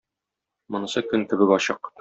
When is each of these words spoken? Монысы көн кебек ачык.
Монысы 0.77 1.05
көн 1.13 1.29
кебек 1.35 1.57
ачык. 1.61 1.89